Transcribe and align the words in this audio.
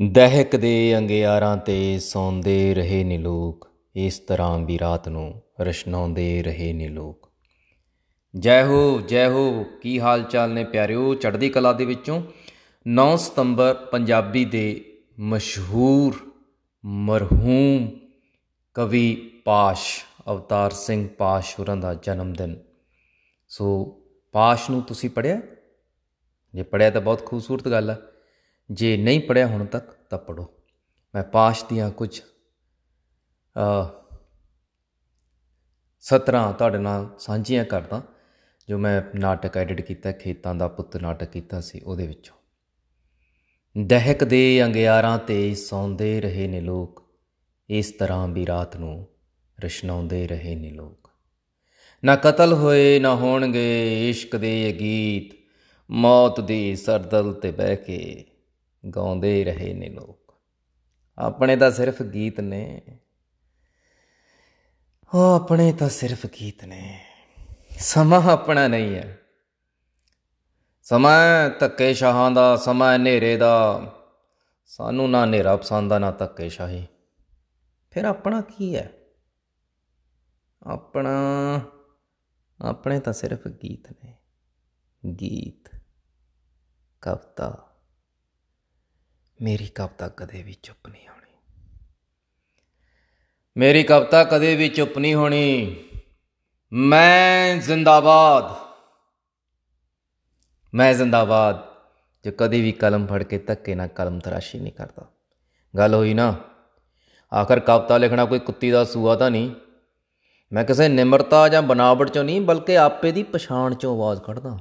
ਦਹਿਕ 0.00 0.56
ਦੇ 0.56 0.98
ਅੰਗਿਆਰਾਂ 0.98 1.56
ਤੇ 1.56 1.98
ਸੌਂਦੇ 1.98 2.74
ਰਹੇ 2.74 3.04
ਨੇ 3.04 3.18
ਲੋਕ, 3.18 3.68
ਇਸ 3.96 4.18
ਤਰ੍ਹਾਂ 4.18 4.58
ਵੀ 4.58 4.78
ਰਾਤ 4.78 5.08
ਨੂੰ 5.08 5.42
ਰਸ਼ਨਾਉਂਦੇ 5.60 6.42
ਰਹੇ 6.42 6.72
ਨੇ 6.72 6.88
ਲੋਕ। 6.88 7.30
ਜੈ 8.38 8.64
ਹੋ 8.64 9.00
ਜੈ 9.00 9.28
ਹੋ, 9.28 9.64
ਕੀ 9.82 10.00
ਹਾਲ 10.00 10.22
ਚਾਲ 10.22 10.50
ਨੇ 10.50 10.64
ਪਿਆਰਿਓ? 10.64 11.14
ਚੜ੍ਹਦੀ 11.14 11.48
ਕਲਾ 11.48 11.72
ਦੇ 11.72 11.84
ਵਿੱਚੋਂ 11.84 12.22
9 12.86 13.16
ਸਤੰਬਰ 13.16 13.74
ਪੰਜਾਬੀ 13.74 14.44
ਦੇ 14.44 14.98
ਮਸ਼ਹੂਰ 15.18 16.32
ਮਰਹੂਮ 16.84 17.90
ਕਵੀ 18.74 19.14
ਪਾਸ਼, 19.44 20.04
ਅਵਤਾਰ 20.30 20.70
ਸਿੰਘ 20.70 21.08
ਪਾਸ਼ 21.08 21.60
ਹੋਰਾਂ 21.60 21.76
ਦਾ 21.76 21.94
ਜਨਮ 21.94 22.32
ਦਿਨ। 22.32 22.56
ਸੋ 23.48 23.84
ਪਾਸ਼ 24.32 24.70
ਨੂੰ 24.70 24.82
ਤੁਸੀਂ 24.82 25.10
ਪੜਿਆ 25.10 25.40
ਜੇ 26.54 26.62
ਪੜਿਆ 26.62 26.90
ਤਾਂ 26.90 27.00
ਬਹੁਤ 27.00 27.26
ਖੂਬਸੂਰਤ 27.26 27.68
ਗੱਲ 27.68 27.90
ਹੈ 27.90 27.98
ਜੇ 28.70 28.96
ਨਹੀਂ 28.96 29.20
ਪੜਿਆ 29.20 29.46
ਹੁਣ 29.46 29.64
ਤੱਕ, 29.64 29.90
ਤਾਂ 30.10 30.18
ਪੜੋ 30.18 30.46
ਮੈਂ 31.14 31.22
ਪਾਸ਼ 31.22 31.64
ਦੀਆਂ 31.68 31.90
ਕੁਝ 31.90 32.20
ਸਤਰਾਂ 36.00 36.52
ਤੁਹਾਡੇ 36.52 36.78
ਨਾਲ 36.78 37.08
ਸਾਂਝੀਆਂ 37.18 37.64
ਕਰਦਾ, 37.64 38.02
ਜੋ 38.68 38.78
ਮੈਂ 38.78 39.02
ਨਾਟਕ 39.18 39.56
ਐਡਿਟ 39.56 39.80
ਕੀਤਾ, 39.80 40.12
ਖੇਤਾਂ 40.12 40.54
ਦਾ 40.54 40.68
ਪੁੱਤ 40.68 40.96
ਨਾਟਕ 40.96 41.30
ਕੀਤਾ 41.30 41.60
ਸੀ, 41.60 41.80
ਉਹਦੇ 41.80 42.06
ਵਿੱਚੋਂ। 42.06 42.36
ਦਹਿਕ 43.76 44.24
ਦੇ 44.24 44.64
ਅੰਗਿਆਰਾਂ 44.64 45.18
ਤੇ 45.18 45.54
ਸੌਂਦੇ 45.54 46.20
ਰਹੇ 46.20 46.46
ਨੇ 46.46 46.60
ਲੋਕ, 46.60 47.02
ਇਸ 47.68 47.90
ਤਰ੍ਹਾਂ 47.92 48.28
ਵੀ 48.28 48.46
ਰਾਤ 48.46 48.76
ਨੂੰ 48.76 49.08
ਰਸ਼ਨਾਉਂਦੇ 49.58 50.26
ਰਹੇ 50.28 50.54
ਨੇ 50.54 50.70
ਲੋਕ। 50.70 51.10
ਨਾ 52.04 52.16
ਕਤਲ 52.16 52.52
ਹੋਏ, 52.52 52.98
ਨਾ 52.98 53.14
ਹੋਣਗੇ 53.14 54.10
ਇਸ਼ਕ 54.10 54.36
ਦੇ 54.36 54.70
ਇਹ 54.70 54.74
ਗੀਤ, 54.74 55.34
ਮੌਤ 55.90 56.40
ਦੀ 56.40 56.76
ਸਰਦਲ 56.76 57.32
ਤੇ 57.32 57.50
ਬਹਿ 57.50 57.76
ਕੇ 57.76 58.24
ਗਾਉਂਦੇ 58.96 59.44
ਰਹੇ 59.44 59.74
ਨੇ 59.74 59.88
ਲੋਕ। 59.88 60.34
ਆਪਣੇ 61.18 61.56
ਤਾਂ 61.56 61.70
ਸਿਰਫ 61.70 62.02
ਗੀਤ 62.02 62.40
ਨੇ। 62.40 62.82
ਉਹ 65.14 65.34
ਆਪਣੇ 65.34 65.72
ਤਾਂ 65.72 65.88
ਸਿਰਫ 65.88 66.26
ਗੀਤ 66.26 66.64
ਨੇ। 66.64 67.04
ਸਮਾਂ 67.78 68.22
ਆਪਣਾ 68.22 68.68
ਨਹੀਂ 68.68 68.94
ਹੈ। 68.94 69.18
ਸਮਾਂ 70.82 71.50
ਧੱਕੇ 71.60 71.94
ਸ਼ਾਹਾਂ 71.94 72.30
ਦਾ, 72.30 72.56
ਸਮਾਂ 72.56 72.96
ਹਨੇਰੇ 72.96 73.36
ਦਾ। 73.36 73.82
ਸਾਨੂੰ 74.66 75.10
ਨਾ 75.10 75.24
ਹਨੇਰਾ 75.24 75.56
ਪਸੰਦ 75.56 75.92
ਆ, 75.92 75.98
ਨਾ 75.98 76.10
ਧੱਕੇ 76.10 76.48
ਸ਼ਾਹੀ 76.48 76.86
ਫਿਰ 77.90 78.04
ਆਪਣਾ 78.04 78.40
ਕੀ 78.40 78.76
ਹੈ? 78.76 78.92
ਆਪਣਾ, 80.62 81.10
ਆਪਣੇ 82.60 83.00
ਤਾਂ 83.00 83.12
ਸਿਰਫ 83.12 83.48
ਗੀਤ 83.48 83.92
ਨੇ। 83.92 84.18
ਗੀਤ, 85.12 85.80
ਕਵਤਾ। 87.00 87.67
ਮੇਰੀ 89.42 89.66
ਕਵਤਾ 89.66 90.08
ਕਦੇ 90.08 90.42
ਵੀ 90.42 90.56
ਚੁੱਪ 90.62 90.88
ਨਹੀਂ 90.88 91.08
ਹੋਣੀ। 91.08 91.32
ਮੇਰੀ 93.56 93.82
ਕਵਤਾ 93.82 94.24
ਕਦੇ 94.24 94.56
ਵੀ 94.56 94.68
ਚੁੱਪ 94.68 94.98
ਨਹੀਂ 94.98 95.14
ਹੋਣੀ। 95.14 95.76
ਮੈਂ 96.72 97.56
ਜ਼ਿੰਦਾਬਾਦ। 97.56 98.68
ਮੈਂ 100.74 100.94
ਜ਼ਿੰਦਾਬਾਦ। 100.94 101.68
ਜੋ 102.24 102.32
ਕਦੇ 102.32 102.60
ਵੀ 102.60 102.72
ਕਲਮ 102.72 103.06
ਫੜ 103.06 103.22
ਕੇ 103.22 103.38
ਧੱਕੇ 103.38 103.74
ਨਾਲ 103.74 103.88
ਕਲਮ 103.88 104.20
ਤਰਾਸ਼ੀ 104.20 104.60
ਨਹੀਂ 104.60 104.72
ਕਰਦਾ। 104.72 105.06
ਗੱਲ 105.78 105.94
ਹੋਈ 105.94 106.14
ਨਾ, 106.14 106.36
ਆਖਰ 107.34 107.60
ਕਵਤਾ 107.60 107.96
ਲਿਖਣਾ 107.96 108.24
ਕੋਈ 108.24 108.38
ਕੁੱਤੀ 108.38 108.70
ਦਾ 108.70 108.84
ਸੂਆ 108.84 109.16
ਤਾਂ 109.16 109.30
ਨਹੀਂ। 109.30 109.50
ਮੈਂ 110.52 110.64
ਕਿਸੇ 110.64 110.88
ਨਿਮਰਤਾ 110.88 111.48
ਜਾਂ 111.48 111.62
ਬਨਾਵਟ 111.62 112.10
ਚੋਂ 112.10 112.24
ਨਹੀਂ, 112.24 112.40
ਬਲਕਿ 112.40 112.78
ਆਪੇ 112.78 113.12
ਦੀ 113.12 113.22
ਪਛਾਣ 113.22 113.74
ਚੋਂ 113.74 113.96
ਆਵਾਜ਼ 113.96 114.20
ਕੱਢਦਾ। 114.20 114.58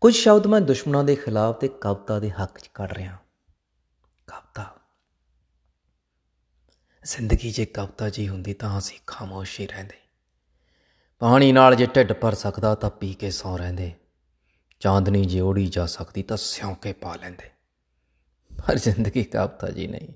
ਕੁਝ 0.00 0.14
ਸ਼ਬਦ 0.14 0.46
ਮੈਂ 0.46 0.60
ਦੁਸ਼ਮਣਾਂ 0.60 1.04
ਦੇ 1.04 1.14
ਖਿਲਾਫ 1.14 1.54
ਤੇ 1.54 1.68
ਕਵਤਾ 1.68 2.18
ਦੇ 2.18 2.30
ਹੱਕ 2.30 2.58
'ਚ 2.58 2.70
ਕੱਢ 2.74 2.92
ਰਿਹਾ 2.92 3.18
ਕਵਤਾ 4.26 4.76
ਜ਼ਿੰਦਗੀ 7.08 7.50
ਜੇ 7.50 7.64
ਕਵਤਾ 7.64 8.10
ਜੀ 8.10 8.28
ਹੁੰਦੀ 8.28 8.54
ਤਾਂ 8.54 8.78
ਅਸੀਂ 8.78 8.98
ਖਾਮੋਸ਼ 9.06 9.60
ਹੀ 9.60 9.66
ਰਹਿੰਦੇ। 9.66 9.94
ਪਾਣੀ 11.18 11.52
ਨਾਲ 11.52 11.74
ਜੇ 11.74 11.86
ਢਿੱਡ 11.86 12.12
ਭਰ 12.12 12.34
ਸਕਦਾ 12.34 12.74
ਤਾਂ 12.74 12.90
ਪੀ 12.90 13.14
ਕੇ 13.14 13.30
ਸੌ 13.30 13.56
ਰਹਿੰਦੇ। 13.56 13.92
ਚਾਂਦਨੀ 14.80 15.24
ਜੇ 15.24 15.40
ਓੜੀ 15.40 15.66
ਜਾ 15.66 15.86
ਸਕਦੀ 15.86 16.22
ਤਾਂ 16.22 16.36
ਸਿਉਂਕੇ 16.36 16.92
ਪਾ 16.92 17.14
ਲੈਂਦੇ। 17.14 17.50
ਪਰ 18.58 18.78
ਜ਼ਿੰਦਗੀ 18.78 19.22
ਕਵਤਾ 19.22 19.70
ਜੀ 19.70 19.86
ਨਹੀਂ। 19.86 20.08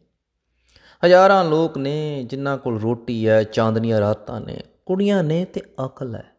ਹਜ਼ਾਰਾਂ 1.06 1.44
ਲੋਕ 1.44 1.78
ਨੇ 1.78 2.24
ਜਿਨ੍ਹਾਂ 2.24 2.58
ਕੋਲ 2.58 2.80
ਰੋਟੀ 2.80 3.28
ਹੈ, 3.28 3.42
ਚਾਂਦਨੀਆਂ 3.42 4.00
ਰਾਤਾਂ 4.00 4.40
ਨੇ, 4.40 4.60
ਕੁੜੀਆਂ 4.86 5.22
ਨੇ 5.22 5.44
ਤੇ 5.44 5.60
ਅਕਲ 5.84 6.14
ਹੈ। 6.14 6.32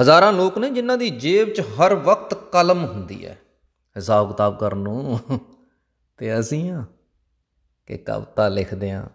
ਹਜ਼ਾਰਾਂ 0.00 0.32
ਲੋਕ 0.32 0.58
ਨੇ 0.58 0.70
ਜਿਨ੍ਹਾਂ 0.70 0.98
ਦੀ 0.98 1.10
ਜੇਬ 1.10 1.52
'ਚ 1.52 1.60
ਹਰ 1.60 1.94
ਵਕਤ 1.94 2.34
ਕਲਮ 2.34 2.84
ਹੁੰਦੀ 2.84 3.26
ਹੈ। 3.26 3.38
ਹਿਸਾਬ 3.96 4.28
ਕਿਤਾਬ 4.28 4.58
ਕਰਨ 4.58 4.78
ਨੂੰ 4.78 5.20
ਤੇ 6.16 6.40
ਅਸੀਂ 6.40 6.70
ਆ 6.70 6.84
ਕਿ 7.86 7.98
ਕਵਿਤਾ 7.98 8.48
ਲਿਖਦੇ 8.48 8.90
ਆ 8.90 9.06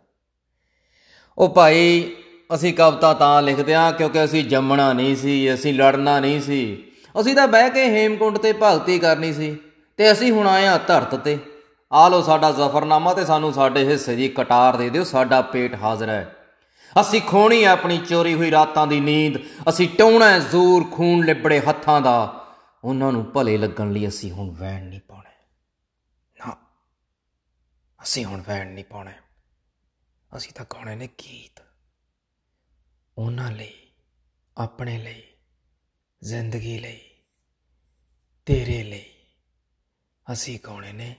ਉਹ 1.39 1.49
ਭਾਈ, 1.49 2.11
ਅਸੀਂ 2.53 2.73
ਕਵਿਤਾ 2.73 3.13
ਤਾਂ 3.13 3.41
ਲਿਖਦੇ 3.41 3.73
ਆ 3.73 3.91
ਕਿਉਂਕਿ 3.91 4.23
ਅਸੀਂ 4.23 4.43
ਜੰਮਣਾ 4.45 4.91
ਨਹੀਂ 4.93 5.15
ਸੀ, 5.15 5.53
ਅਸੀਂ 5.53 5.73
ਲੜਨਾ 5.73 6.19
ਨਹੀਂ 6.19 6.41
ਸੀ। 6.41 6.83
ਅਸੀਂ 7.15 7.35
ਤਾਂ 7.35 7.47
ਬਹਿ 7.47 7.69
ਕੇ 7.69 7.83
ਹੇਮਕੁੰਡ 7.85 8.37
ਤੇ 8.37 8.53
ਭਗਤੀ 8.53 8.97
ਕਰਨੀ 8.99 9.33
ਸੀ 9.33 9.57
ਤੇ 9.99 10.11
ਅਸੀਂ 10.11 10.31
ਹੁਣ 10.31 10.47
ਆਏ 10.47 10.65
ਆ 10.67 10.77
ਧਰਤ 10.77 11.15
ਤੇ। 11.15 11.37
ਆ 11.91 12.07
ਲੋ 12.09 12.21
ਸਾਡਾ 12.21 12.51
ਜ਼ਫਰਨਾਮਾ 12.51 13.13
ਤੇ 13.13 13.25
ਸਾਨੂੰ 13.25 13.53
ਸਾਡੇ 13.53 13.85
ਹਿੱਸੇ 13.85 14.15
ਦੀ 14.15 14.27
ਕਟਾਰ 14.27 14.75
ਦੇ 14.75 14.89
ਦਿਓ, 14.89 15.03
ਸਾਡਾ 15.03 15.41
ਪੇਟ 15.41 15.75
ਹਾਜ਼ਰ 15.75 16.09
ਹੈ। 16.09 16.35
ਅਸੀਂ 17.01 17.21
ਖੋਣੀ 17.21 17.63
ਆ 17.63 17.71
ਆਪਣੀ 17.71 17.97
ਚੋਰੀ 17.97 18.33
ਹੋਈ 18.33 18.51
ਰਾਤਾਂ 18.51 18.85
ਦੀ 18.87 18.99
ਨੀਂਦ, 18.99 19.37
ਅਸੀਂ 19.69 19.87
ਟੋਣਾ 19.89 20.37
ਜ਼ੋਰ 20.39 20.83
ਖੂਨ 20.91 21.25
ਲਿਬੜੇ 21.25 21.59
ਹੱਥਾਂ 21.59 22.01
ਦਾ। 22.01 22.45
ਉਹਨਾਂ 22.83 23.11
ਨੂੰ 23.11 23.25
ਭਲੇ 23.25 23.57
ਲੱਗਣ 23.57 23.91
ਲਈ 23.91 24.07
ਅਸੀਂ 24.07 24.31
ਹੁਣ 24.31 24.49
ਵੈਣ 24.49 24.85
ਨਹੀਂ 24.85 24.99
ਪਾਉਣੇ। 25.07 25.31
ਨਾ, 26.39 26.55
ਅਸੀਂ 27.99 28.25
ਹੁਣ 28.25 28.41
ਵੈਣ 28.47 28.67
ਨਹੀਂ 28.67 28.85
ਪਾਉਣੇ। 28.85 29.11
ਅਸੀਂ 30.37 30.53
ਤਾਂ 30.53 30.65
ਗਾਉਣੇ 30.73 30.95
ਨੇ 30.95 31.07
ਗੀਤ। 31.07 31.61
ਉਹਨਾਂ 33.17 33.51
ਲਈ, 33.51 33.73
ਆਪਣੇ 34.57 34.97
ਲਈ, 34.97 35.23
ਜ਼ਿੰਦਗੀ 36.23 36.79
ਲਈ, 36.79 36.99
ਤੇਰੇ 38.45 38.83
ਲਈ 38.83 39.05
ਅਸੀਂ 40.33 40.59
ਗਾਉਣੇ 40.67 40.93
ਨੇ 40.93 41.15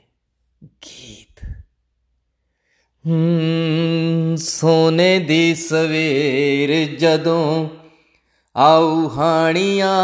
ਗੀਤ। 0.62 1.44
ਹੂੰ, 3.06 4.38
ਸੋਨੇ 4.38 5.18
ਦੀ 5.18 5.54
ਸਵੇਰ 5.54 6.96
ਜਦੋਂ 6.96 7.68
ਆਉ 8.56 9.08
ਹਾਣੀਆਂ, 9.08 9.96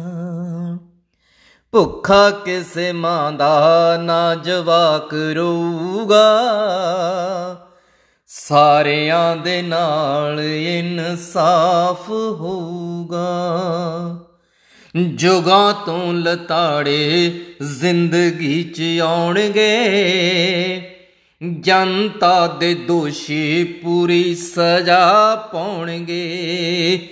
ਭੁੱਖਾ 1.72 2.32
ਕਿਸੇ 2.32 2.92
ਮਾਂ 2.92 3.32
ਦਾ 3.32 3.98
ਨਾ 4.02 4.36
ਜਵਾਕ 4.36 5.14
ਰੋਊਗਾ। 5.14 6.42
ਸਾਰਿਆਂ 8.28 9.36
ਦੇ 9.36 9.62
ਨਾਲ 9.62 10.40
ਇਨਸਾਫ 10.40 12.10
ਹੋਊਗਾ। 12.10 13.38
ਜੁਗਾਂ 15.04 15.86
ਤੋਂ 15.86 16.14
ਲਤਾੜੇ 16.14 17.46
ਜ਼ਿੰਦਗੀ 17.62 18.64
ਚ 18.64 19.00
ਆਉਣਗੇ। 19.00 19.88
ਜਨਤਾ 21.60 22.48
ਦੇ 22.48 22.76
ਦੋਸ਼ੀ 22.76 23.64
ਪੂਰੀ 23.64 24.36
ਸਜ਼ਾ 24.36 25.36
ਪਾਉਣਗੇ। 25.54 27.10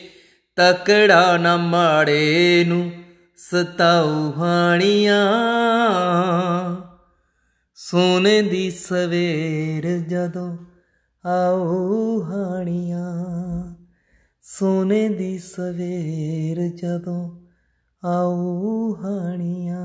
ਤਕੜਾ 0.55 1.37
ਨਾ 1.37 1.57
ਮਾੜੇ 1.57 2.65
ਨੂੰ 2.67 2.91
ਸਤਾਉ 3.37 4.33
ਹਾਣੀਆਂ। 4.37 5.25
ਸੋਨੇ 7.75 8.41
ਦੀ 8.41 8.71
ਸਵੇਰ 8.71 9.97
ਜਦੋਂ 9.97 10.57
ਆਉ 11.25 12.21
ਹਾਣੀਆਂ। 12.23 13.25
ਸੋਨੇ 14.41 15.09
ਦੀ 15.09 15.37
ਸਵੇਰ 15.37 16.67
ਜਦੋਂ 16.67 17.42
ਆਉ 18.05 18.95
ਹਾਣੀਆਂ। 18.95 19.83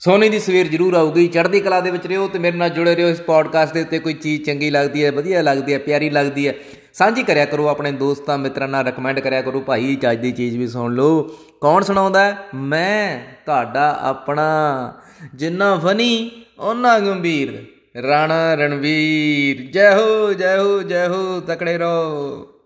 ਸੋਨੇ 0.00 0.28
ਦੀ 0.28 0.38
ਸਵੇਰ 0.38 0.68
ਜ਼ਰੂਰ 0.68 0.94
ਆਊਗੀ। 0.94 1.26
ਚੜ੍ਹਦੀ 1.28 1.60
ਕਲਾ 1.60 1.80
ਦੇ 1.80 1.90
ਵਿੱਚ 1.90 2.06
ਰਿਓ 2.06 2.28
ਤੇ 2.28 2.38
ਮੇਰੇ 2.38 2.56
ਨਾਲ 2.56 2.70
ਜੁੜੇ 2.70 2.96
ਰਿਓ 2.96 3.08
ਇਸ 3.08 3.20
ਪੋਡਕਾਸਟ 3.20 3.74
ਦੇ 3.74 3.82
ਉੱਤੇ। 3.82 3.98
ਕੋਈ 3.98 4.12
ਚੀਜ਼ 4.12 4.42
ਚੰਗੀ 4.42 4.70
ਲੱਗਦੀ 4.70 5.04
ਹੈ, 5.04 5.10
ਵਧੀਆ 5.10 5.42
ਲੱਗਦੀ 5.42 5.72
ਹੈ, 5.72 5.78
ਪਿਆਰੀ 5.78 6.10
ਲੱਗਦੀ 6.10 6.48
ਹੈ, 6.48 6.54
ਸਾਂਝੀ 6.92 7.22
ਕਰਿਆ 7.22 7.44
ਕਰੋ 7.44 7.68
ਆਪਣੇ 7.68 7.92
ਦੋਸਤਾਂ, 7.92 8.38
ਮਿੱਤਰਾਂ 8.38 8.68
ਨਾਲ 8.68 8.86
ਰეკਮੈਂਡ 8.86 9.20
ਕਰਿਆ 9.20 9.42
ਕਰੋ। 9.42 9.60
ਭਾਈ, 9.60 9.96
ਚੱਜ 9.96 10.20
ਦੀ 10.20 10.32
ਚੀਜ਼ 10.32 10.56
ਵੀ 10.56 10.66
ਸੁਣ 10.66 10.94
ਲਓ। 10.94 11.22
ਕੌਣ 11.60 11.82
ਸੁਣਾਉਂਦਾ 11.82 12.36
ਮੈਂ, 12.54 13.20
ਤੁਹਾਡਾ 13.46 13.98
ਆਪਣਾ 14.00 14.92
ਜਿੰਨਾ 15.34 15.76
ਫਨੀ 15.76 16.30
ਉਹਨਾਂ 16.58 17.00
ਗੰਭੀਰ। 17.00 17.64
ਰਾਣਾ 18.02 18.54
ਰਣਵੀਰ। 18.54 19.70
ਜੈ 19.70 19.94
ਹੋ 19.94 20.32
ਜੈ 20.32 20.58
ਹੋ 20.58 20.82
ਜੈ 20.82 21.08
ਹੋ, 21.08 21.40
ਤਕੜੇ 21.40 21.78
ਰਹੋ। 21.78 22.48